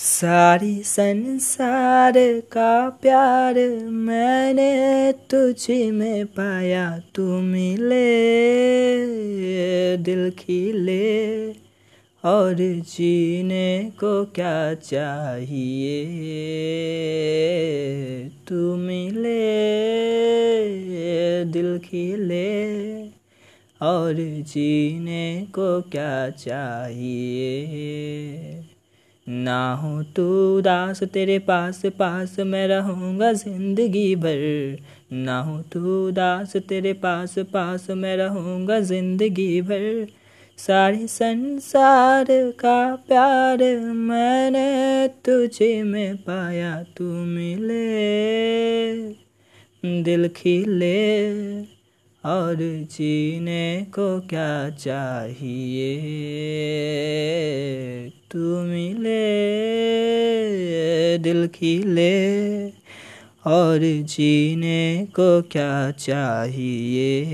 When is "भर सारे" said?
39.62-41.06